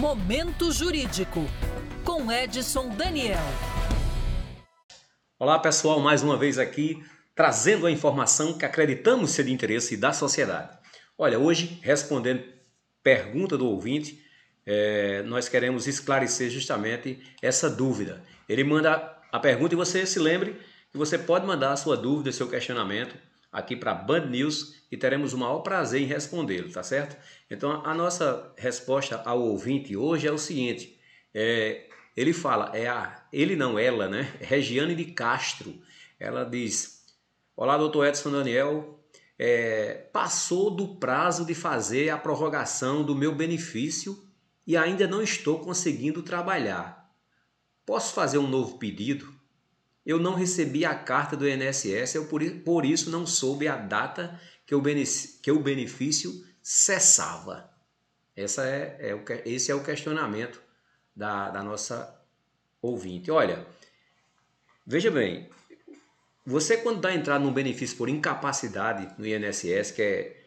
[0.00, 1.40] Momento Jurídico,
[2.06, 3.36] com Edson Daniel.
[5.38, 10.10] Olá pessoal, mais uma vez aqui trazendo a informação que acreditamos ser de interesse da
[10.10, 10.70] sociedade.
[11.18, 12.42] Olha, hoje respondendo
[13.02, 14.24] pergunta do ouvinte,
[14.64, 18.24] é, nós queremos esclarecer justamente essa dúvida.
[18.48, 20.58] Ele manda a pergunta e você se lembre
[20.90, 23.14] que você pode mandar a sua dúvida, seu questionamento
[23.52, 27.16] aqui para Band News e teremos o maior prazer em respondê-lo, tá certo?
[27.50, 30.98] Então a nossa resposta ao ouvinte hoje é o seguinte:
[31.34, 34.32] é, ele fala, é a, ele não, ela, né?
[34.40, 35.80] Regiane de Castro.
[36.18, 37.04] Ela diz:
[37.56, 38.96] Olá, doutor Edson Daniel.
[39.42, 44.22] É, passou do prazo de fazer a prorrogação do meu benefício
[44.66, 47.10] e ainda não estou conseguindo trabalhar.
[47.86, 49.39] Posso fazer um novo pedido?
[50.10, 54.74] Eu não recebi a carta do INSS, eu por, isso não soube a data que
[54.74, 54.82] o,
[55.40, 57.70] que o benefício cessava.
[58.34, 60.60] Essa é, é o, esse é o questionamento
[61.14, 62.20] da, da nossa
[62.82, 63.30] ouvinte.
[63.30, 63.64] Olha,
[64.84, 65.48] veja bem,
[66.44, 70.44] você quando dá entrada num benefício por incapacidade no INSS, que é,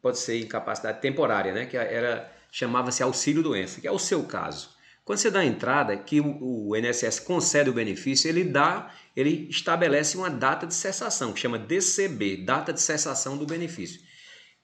[0.00, 1.66] pode ser incapacidade temporária, né?
[1.66, 4.70] que era chamava-se auxílio doença, que é o seu caso.
[5.04, 10.16] Quando você dá a entrada, que o, INSS concede o benefício, ele dá, ele estabelece
[10.16, 14.00] uma data de cessação, que chama DCB, data de cessação do benefício.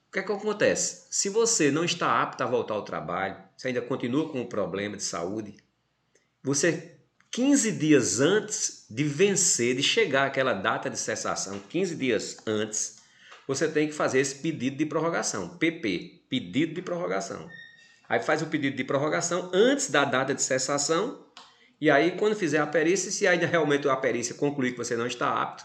[0.08, 1.06] O que é que acontece?
[1.10, 4.96] Se você não está apto a voltar ao trabalho, você ainda continua com um problema
[4.96, 5.56] de saúde,
[6.42, 6.96] você
[7.30, 12.96] 15 dias antes de vencer, de chegar aquela data de cessação, 15 dias antes,
[13.46, 17.46] você tem que fazer esse pedido de prorrogação, PP, pedido de prorrogação.
[18.08, 21.24] Aí faz o pedido de prorrogação antes da data de cessação.
[21.80, 25.06] E aí, quando fizer a perícia, se ainda realmente a perícia concluir que você não
[25.06, 25.64] está apto,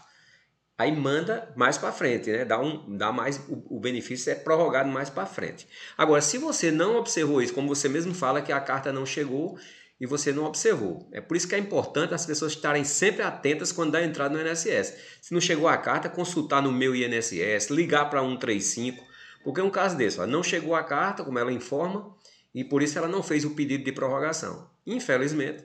[0.76, 2.44] aí manda mais para frente, né?
[2.44, 5.66] Dá, um, dá mais, o, o benefício é prorrogado mais para frente.
[5.96, 9.58] Agora, se você não observou isso, como você mesmo fala que a carta não chegou
[10.00, 13.70] e você não observou, é por isso que é importante as pessoas estarem sempre atentas
[13.70, 14.96] quando dá entrada no INSS.
[15.20, 19.04] Se não chegou a carta, consultar no meu INSS, ligar para 135,
[19.44, 22.14] porque é um caso desse, ó, não chegou a carta, como ela informa,
[22.54, 24.70] e por isso ela não fez o pedido de prorrogação.
[24.86, 25.64] Infelizmente,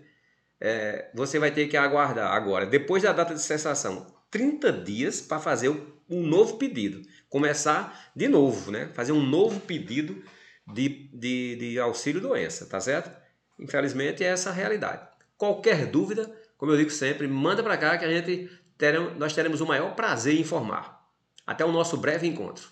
[0.60, 5.40] é, você vai ter que aguardar agora, depois da data de cessação, 30 dias para
[5.40, 5.70] fazer
[6.10, 7.02] um novo pedido.
[7.30, 8.90] Começar de novo, né?
[8.94, 10.24] Fazer um novo pedido
[10.66, 13.12] de, de, de auxílio doença, tá certo?
[13.60, 15.08] Infelizmente é essa a realidade.
[15.38, 19.62] Qualquer dúvida, como eu digo sempre, manda para cá que a gente teremos, nós teremos
[19.62, 20.98] o maior prazer em informar.
[21.46, 22.70] Até o nosso breve encontro.